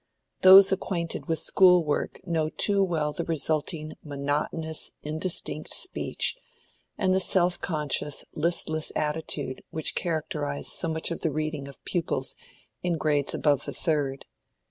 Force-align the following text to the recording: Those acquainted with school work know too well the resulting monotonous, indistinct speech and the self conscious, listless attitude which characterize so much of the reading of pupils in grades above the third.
Those 0.41 0.71
acquainted 0.71 1.27
with 1.27 1.37
school 1.37 1.85
work 1.85 2.21
know 2.25 2.49
too 2.49 2.83
well 2.83 3.13
the 3.13 3.23
resulting 3.23 3.93
monotonous, 4.03 4.93
indistinct 5.03 5.75
speech 5.75 6.35
and 6.97 7.13
the 7.13 7.19
self 7.19 7.61
conscious, 7.61 8.25
listless 8.33 8.91
attitude 8.95 9.61
which 9.69 9.93
characterize 9.93 10.69
so 10.71 10.87
much 10.87 11.11
of 11.11 11.19
the 11.19 11.29
reading 11.29 11.67
of 11.67 11.85
pupils 11.85 12.33
in 12.81 12.97
grades 12.97 13.35
above 13.35 13.65
the 13.65 13.73
third. 13.73 14.25